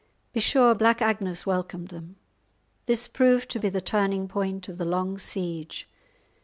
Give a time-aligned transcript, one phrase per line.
[0.33, 2.15] Be sure Black Agnes welcomed them!
[2.87, 5.87] This proved to be the turning point of the long siege.